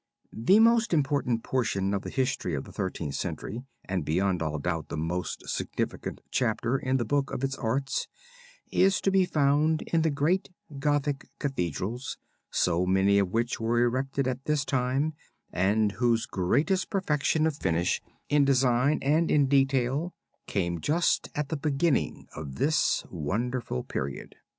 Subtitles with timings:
[0.33, 4.89] The most important portion of the history of the Thirteenth Century and beyond all doubt
[4.89, 8.07] the most significant chapter in the book of its arts,
[8.71, 12.17] is to be found in the great Gothic Cathedrals,
[12.49, 15.13] so many of which were erected at this time
[15.53, 20.15] and whose greatest perfection of finish in design and in detail
[20.47, 24.33] came just at the beginning of this wonderful period.